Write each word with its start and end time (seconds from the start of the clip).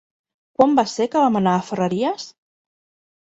Quan 0.59 0.71
va 0.79 0.85
ser 0.93 1.05
que 1.15 1.21
vam 1.25 1.37
anar 1.41 1.53
a 1.59 1.67
Ferreries? 1.67 2.25